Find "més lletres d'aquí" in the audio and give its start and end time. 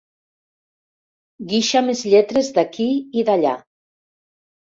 1.89-2.89